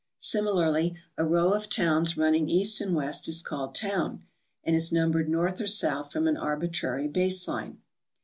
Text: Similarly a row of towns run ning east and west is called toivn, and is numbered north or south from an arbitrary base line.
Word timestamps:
Similarly 0.17 0.97
a 1.15 1.23
row 1.23 1.53
of 1.53 1.69
towns 1.69 2.17
run 2.17 2.31
ning 2.31 2.49
east 2.49 2.81
and 2.81 2.95
west 2.95 3.27
is 3.27 3.43
called 3.43 3.75
toivn, 3.75 4.21
and 4.63 4.75
is 4.75 4.91
numbered 4.91 5.29
north 5.29 5.61
or 5.61 5.67
south 5.67 6.11
from 6.11 6.27
an 6.27 6.37
arbitrary 6.37 7.07
base 7.07 7.47
line. 7.47 7.81